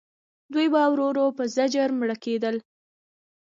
[0.53, 2.55] دوی به ورو ورو په زجر مړه کېدل.